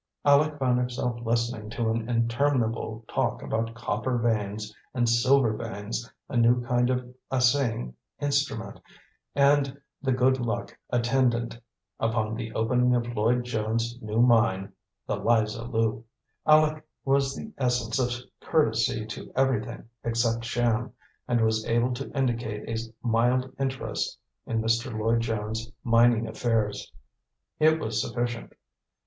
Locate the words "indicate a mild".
22.17-23.53